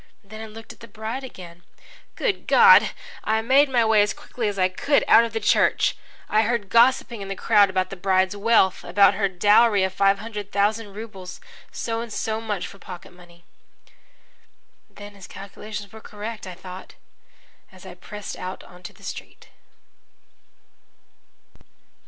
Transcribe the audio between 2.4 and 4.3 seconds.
God! I made my way, as